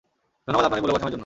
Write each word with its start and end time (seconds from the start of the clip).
ধন্যবাদ 0.45 0.65
আপনাদের 0.67 0.83
মূল্যবান 0.83 1.01
সময়ের 1.01 1.13
জন্য। 1.13 1.19